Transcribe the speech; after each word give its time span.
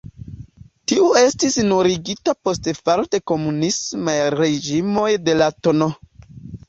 Tiu 0.91 1.09
estis 1.19 1.57
nuligita 1.73 2.35
post 2.47 2.69
falo 2.87 3.05
de 3.17 3.19
komunismaj 3.33 4.17
reĝimoj 4.41 5.09
de 5.29 5.37
la 5.43 5.51
tn. 5.65 5.89